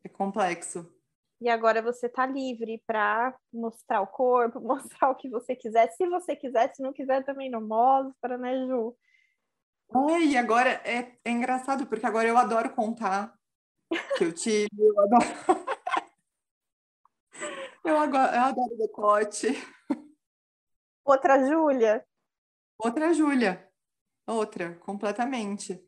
[0.02, 0.90] É complexo.
[1.44, 5.92] E agora você tá livre para mostrar o corpo, mostrar o que você quiser.
[5.92, 8.96] Se você quiser, se não quiser, também não mostra, né, Ju?
[10.10, 13.38] É, e agora é, é engraçado, porque agora eu adoro contar
[14.18, 15.26] que eu tive, eu adoro.
[17.84, 19.48] eu, agora, eu adoro decote.
[21.04, 22.06] Outra Júlia?
[22.80, 23.70] Outra Júlia.
[24.26, 25.86] Outra, completamente.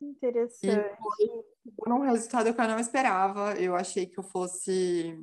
[0.00, 0.96] Interessante.
[1.20, 3.54] E foi um resultado que eu não esperava.
[3.54, 5.18] Eu achei que eu fosse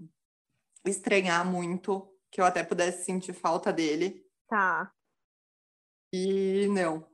[0.85, 4.25] estranhar muito, que eu até pudesse sentir falta dele.
[4.47, 4.91] Tá.
[6.11, 7.07] E não.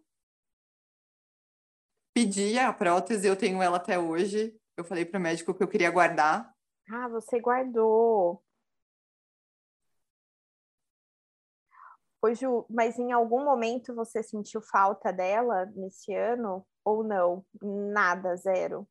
[2.13, 4.59] Pedi a prótese, eu tenho ela até hoje.
[4.75, 6.53] Eu falei para o médico que eu queria guardar.
[6.91, 8.43] Ah, você guardou.
[12.21, 17.45] Ô, Ju, mas em algum momento você sentiu falta dela nesse ano ou não?
[17.61, 18.87] Nada, zero.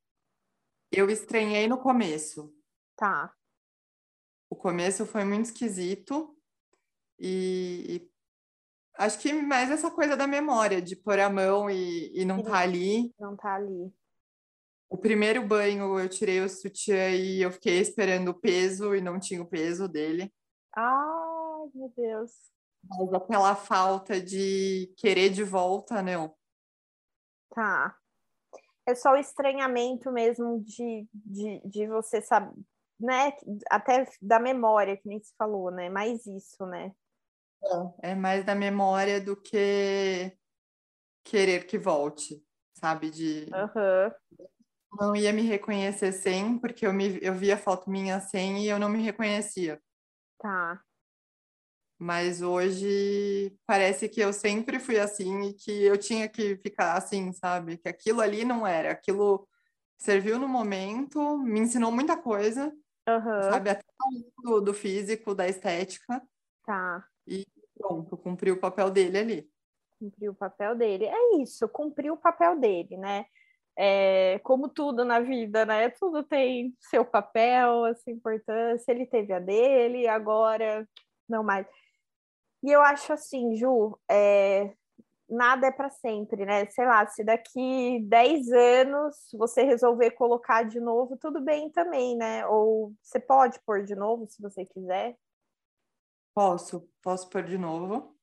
[0.91, 2.55] Eu estranhei no começo.
[2.97, 3.35] Tá.
[4.51, 6.35] O começo foi muito esquisito
[7.19, 8.09] e,
[8.99, 12.59] acho que mais essa coisa da memória, de pôr a mão e, e não tá
[12.59, 13.15] ali.
[13.19, 13.93] Não tá ali.
[14.91, 19.21] O primeiro banho eu tirei o sutiã e eu fiquei esperando o peso e não
[19.21, 20.33] tinha o peso dele.
[20.75, 22.33] Ai, meu Deus.
[22.83, 26.35] Mas aquela falta de querer de volta, não.
[27.59, 27.97] Tá.
[28.87, 32.55] É só o estranhamento mesmo de, de, de você saber,
[33.01, 33.33] né?
[33.69, 35.91] Até da memória, que nem se falou, né?
[35.91, 36.93] Mais isso, né?
[38.01, 40.33] É mais da memória do que
[41.25, 42.41] querer que volte,
[42.75, 43.11] sabe?
[43.11, 44.47] De uhum.
[44.93, 48.79] não ia me reconhecer sem, porque eu, me, eu via foto minha sem e eu
[48.79, 49.83] não me reconhecia.
[50.39, 50.81] Tá.
[51.99, 57.33] Mas hoje parece que eu sempre fui assim e que eu tinha que ficar assim,
[57.33, 57.77] sabe?
[57.77, 59.49] Que aquilo ali não era, aquilo
[59.99, 62.73] serviu no momento, me ensinou muita coisa,
[63.09, 63.43] uhum.
[63.51, 63.71] sabe?
[63.71, 63.83] Até
[64.43, 66.23] do, do físico, da estética.
[66.65, 67.05] Tá.
[67.27, 67.45] E
[67.77, 69.51] pronto, cumpriu o papel dele ali.
[69.99, 71.07] Cumpriu o papel dele.
[71.07, 73.27] É isso, cumpriu o papel dele, né?
[73.77, 75.89] É, como tudo na vida, né?
[75.91, 78.93] Tudo tem seu papel, a sua importância.
[78.93, 80.87] Ele teve a dele, agora
[81.29, 81.67] não mais.
[82.63, 84.73] E eu acho assim, Ju, é,
[85.29, 86.67] nada é para sempre, né?
[86.67, 92.47] Sei lá, se daqui 10 anos você resolver colocar de novo, tudo bem também, né?
[92.47, 95.17] Ou você pode pôr de novo se você quiser.
[96.35, 98.17] Posso, posso pôr de novo.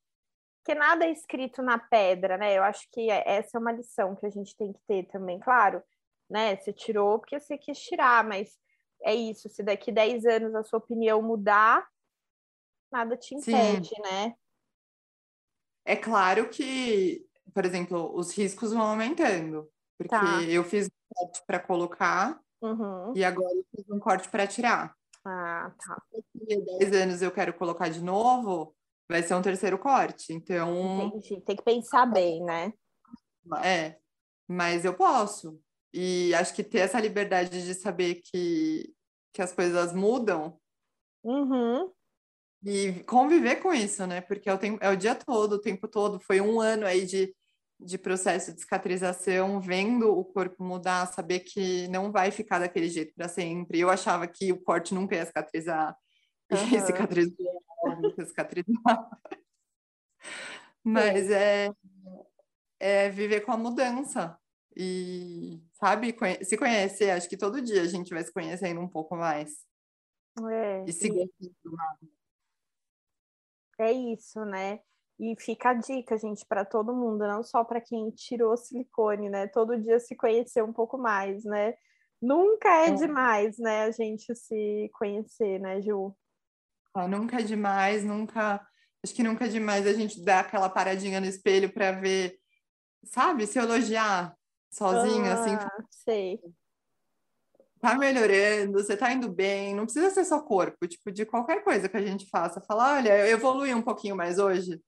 [0.62, 2.58] Porque nada é escrito na pedra, né?
[2.58, 5.38] Eu acho que é, essa é uma lição que a gente tem que ter também,
[5.38, 5.82] claro,
[6.28, 6.56] né?
[6.56, 8.58] Você tirou porque você quis tirar, mas
[9.02, 11.86] é isso, se daqui 10 anos a sua opinião mudar,
[12.90, 14.02] nada te impede, Sim.
[14.02, 14.34] né?
[15.84, 20.42] É claro que, por exemplo, os riscos vão aumentando, porque tá.
[20.42, 23.12] eu fiz um corte para colocar uhum.
[23.14, 24.94] e agora eu fiz um corte para tirar.
[25.24, 26.02] Ah, tá.
[26.12, 28.74] Se daqui 10 anos eu quero colocar de novo,
[29.08, 30.32] vai ser um terceiro corte.
[30.32, 31.06] Então.
[31.06, 31.40] Entendi.
[31.42, 32.72] Tem que pensar bem, né?
[33.62, 33.96] É,
[34.48, 35.60] mas eu posso.
[35.92, 38.92] E acho que ter essa liberdade de saber que,
[39.32, 40.58] que as coisas mudam
[41.24, 41.92] uhum.
[42.68, 44.20] E conviver com isso, né?
[44.20, 46.18] Porque é o, tempo, é o dia todo, o tempo todo.
[46.18, 47.32] Foi um ano aí de,
[47.78, 53.14] de processo de cicatrização, vendo o corpo mudar, saber que não vai ficar daquele jeito
[53.14, 53.78] para sempre.
[53.78, 55.96] Eu achava que o corte nunca ia cicatrizar.
[56.50, 56.58] Uhum.
[56.76, 57.62] E cicatrizou,
[58.00, 58.66] nunca cicatrizar.
[60.82, 61.70] Mas é,
[62.80, 64.36] é viver com a mudança.
[64.76, 69.16] E, sabe, se conhecer, acho que todo dia a gente vai se conhecendo um pouco
[69.16, 69.64] mais.
[70.50, 72.16] É, e se gostando mais.
[73.78, 74.80] É isso, né?
[75.18, 79.46] E fica a dica, gente, para todo mundo, não só para quem tirou silicone, né?
[79.46, 81.74] Todo dia se conhecer um pouco mais, né?
[82.20, 82.94] Nunca é, é.
[82.94, 83.84] demais, né?
[83.84, 86.14] A gente se conhecer, né, Ju?
[86.94, 88.66] Ah, nunca é demais, nunca.
[89.04, 92.38] Acho que nunca é demais a gente dar aquela paradinha no espelho para ver,
[93.04, 93.46] sabe?
[93.46, 94.36] Se elogiar
[94.70, 95.54] sozinha, assim.
[95.54, 95.86] ah, assim.
[95.90, 96.40] Sei
[97.86, 101.88] tá melhorando, você tá indo bem, não precisa ser só corpo, tipo, de qualquer coisa
[101.88, 102.60] que a gente faça.
[102.60, 104.82] Falar, olha, eu evolui um pouquinho mais hoje.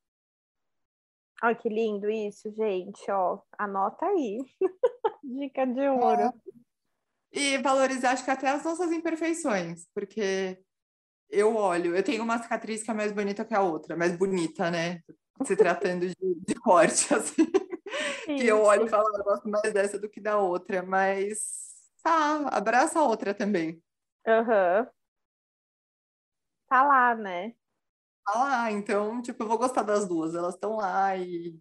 [1.41, 4.45] Olha que lindo isso, gente, ó, anota aí.
[5.23, 6.23] Dica de ouro.
[6.23, 6.33] É.
[7.31, 10.59] E valorizar, acho que até as nossas imperfeições, porque
[11.31, 14.73] eu olho, eu tenho uma cicatriz que é mais bonita que a outra, mais bonita,
[14.73, 15.03] né?
[15.45, 16.17] Se tratando de,
[16.49, 17.47] de corte, assim.
[18.25, 21.68] que eu olho e falo, ah, eu gosto mais dessa do que da outra, mas
[22.03, 23.83] Tá, abraça a outra também.
[24.27, 24.81] Aham.
[24.81, 24.99] Uhum.
[26.69, 27.55] Tá lá, né?
[28.25, 30.35] Tá lá, então, tipo, eu vou gostar das duas.
[30.35, 31.59] Elas estão lá e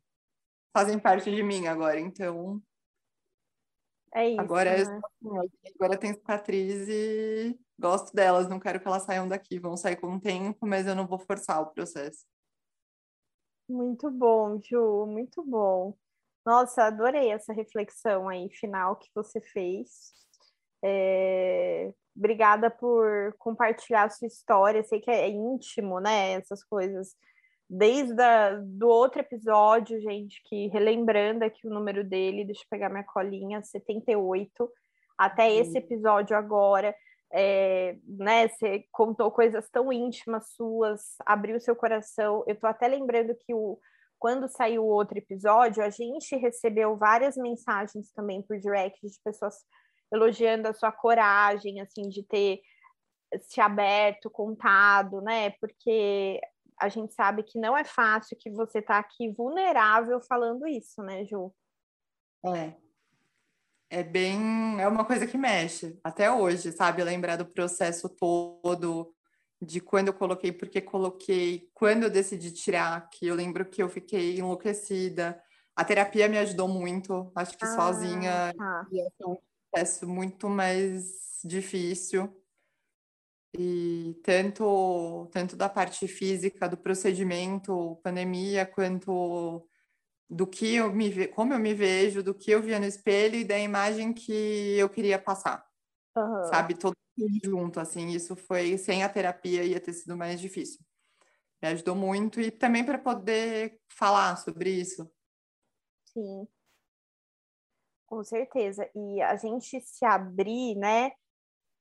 [0.73, 2.61] fazem parte de mim agora, então.
[4.13, 4.41] É isso.
[4.41, 5.01] Agora, né?
[5.63, 9.95] é, agora tem cicatriz e gosto delas, não quero que elas saiam daqui, vão sair
[9.95, 12.25] com o tempo, mas eu não vou forçar o processo.
[13.69, 15.97] Muito bom, Ju, muito bom.
[16.45, 20.13] Nossa, adorei essa reflexão aí final que você fez.
[20.87, 21.91] É...
[22.15, 24.83] Obrigada por compartilhar a sua história.
[24.83, 26.31] Sei que é íntimo, né?
[26.31, 27.15] Essas coisas.
[27.69, 32.89] Desde a, do outro episódio, gente, que relembrando aqui o número dele, deixa eu pegar
[32.89, 34.71] minha colinha, 78,
[35.17, 35.59] até uhum.
[35.59, 36.95] esse episódio agora.
[37.31, 42.43] É, né, você contou coisas tão íntimas suas, abriu seu coração.
[42.47, 43.77] Eu tô até lembrando que o,
[44.17, 49.55] quando saiu o outro episódio, a gente recebeu várias mensagens também por direct de pessoas
[50.11, 52.61] elogiando a sua coragem, assim, de ter
[53.41, 55.51] se aberto, contado, né?
[55.59, 56.39] Porque
[56.79, 61.25] a gente sabe que não é fácil que você tá aqui vulnerável falando isso, né,
[61.25, 61.53] Ju?
[62.45, 62.73] É.
[63.89, 67.03] É bem, é uma coisa que mexe até hoje, sabe?
[67.03, 69.13] Lembrar do processo todo,
[69.61, 73.87] de quando eu coloquei, porque coloquei, quando eu decidi tirar, que eu lembro que eu
[73.87, 75.41] fiquei enlouquecida.
[75.73, 78.87] A terapia me ajudou muito, acho que ah, sozinha tá.
[78.91, 79.37] ia ser um
[79.71, 82.33] processo muito mais difícil.
[83.57, 89.67] E tanto, tanto da parte física, do procedimento, pandemia, quanto
[90.29, 93.45] do que eu me como eu me vejo, do que eu via no espelho e
[93.45, 95.65] da imagem que eu queria passar.
[96.15, 96.43] Uhum.
[96.45, 96.95] Sabe, todo
[97.43, 100.79] junto, assim, isso foi sem a terapia ia ter sido mais difícil.
[101.61, 105.09] Me ajudou muito e também para poder falar sobre isso.
[106.05, 106.47] Sim.
[108.07, 108.89] Com certeza.
[108.95, 111.11] E a gente se abrir, né,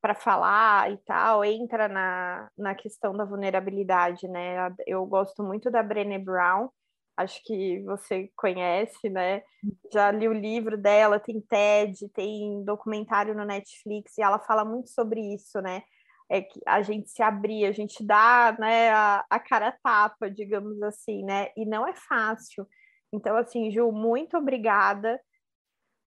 [0.01, 4.73] para falar e tal, entra na, na questão da vulnerabilidade, né?
[4.87, 6.69] Eu gosto muito da Brené Brown,
[7.17, 9.43] acho que você conhece, né?
[9.93, 14.91] Já li o livro dela, tem TED, tem documentário no Netflix, e ela fala muito
[14.91, 15.83] sobre isso, né?
[16.31, 20.83] É que a gente se abrir, a gente dá né, a, a cara tapa, digamos
[20.83, 21.49] assim, né?
[21.57, 22.67] E não é fácil.
[23.13, 25.21] Então, assim, Ju, muito obrigada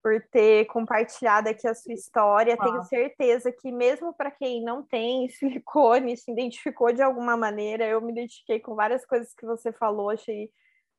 [0.04, 2.58] por ter compartilhado aqui a sua história.
[2.60, 2.64] Ah.
[2.64, 8.02] Tenho certeza que, mesmo para quem não tem silicone, se identificou de alguma maneira, eu
[8.02, 10.52] me identifiquei com várias coisas que você falou, achei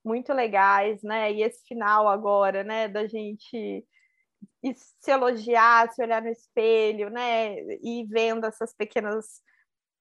[0.03, 1.31] muito legais, né?
[1.33, 3.87] E esse final agora, né, da gente
[4.73, 7.57] se elogiar, se olhar no espelho, né?
[7.83, 9.43] E vendo essas pequenas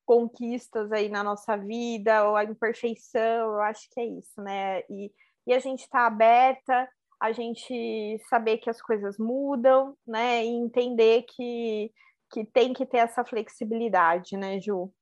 [0.05, 4.81] conquistas aí na nossa vida, ou a imperfeição, eu acho que é isso, né?
[4.89, 5.11] E,
[5.47, 6.89] e a gente tá aberta,
[7.23, 10.43] a gente saber que as coisas mudam, né?
[10.43, 11.89] E entender que,
[12.29, 14.93] que tem que ter essa flexibilidade, né, Ju?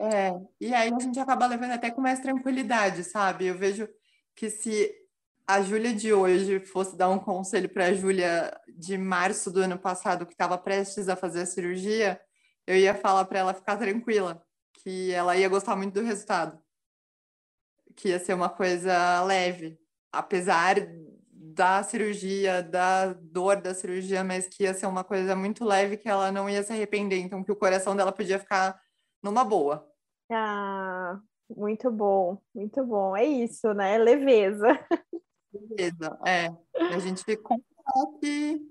[0.00, 3.46] É, e aí a gente acaba levando até com mais tranquilidade, sabe?
[3.46, 3.88] Eu vejo
[4.34, 4.92] que se
[5.46, 9.78] a Júlia de hoje fosse dar um conselho para a Júlia de março do ano
[9.78, 12.20] passado, que estava prestes a fazer a cirurgia,
[12.66, 16.60] eu ia falar para ela ficar tranquila, que ela ia gostar muito do resultado.
[17.94, 19.78] Que ia ser uma coisa leve,
[20.10, 20.74] apesar
[21.58, 26.08] da cirurgia, da dor da cirurgia, mas que ia ser uma coisa muito leve que
[26.08, 28.80] ela não ia se arrepender, então que o coração dela podia ficar
[29.20, 29.84] numa boa.
[30.30, 31.18] Ah,
[31.50, 33.16] muito bom, muito bom.
[33.16, 33.98] É isso, né?
[33.98, 34.68] Leveza.
[35.52, 36.46] Leveza, é.
[36.94, 37.60] A gente ficou
[38.20, 38.64] que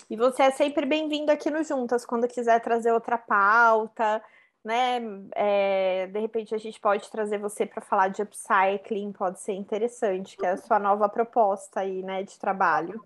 [0.08, 4.22] E você é sempre bem-vindo aqui no Juntas, quando quiser trazer outra pauta,
[4.64, 5.00] né?
[5.34, 10.36] É, de repente a gente pode trazer você para falar de upcycling, pode ser interessante,
[10.36, 13.00] que é a sua nova proposta aí, né, de trabalho.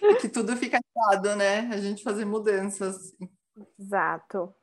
[0.00, 1.68] E que tudo fica ligado, né?
[1.72, 3.14] A gente fazer mudanças.
[3.78, 4.54] Exato.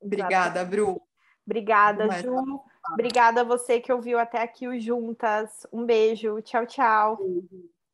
[0.00, 1.00] Obrigada, Bru.
[1.44, 2.62] Obrigada, Ju.
[2.92, 5.66] Obrigada a você que ouviu até aqui o Juntas.
[5.72, 6.40] Um beijo.
[6.42, 7.18] Tchau, tchau.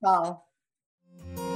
[0.01, 1.54] Tchau.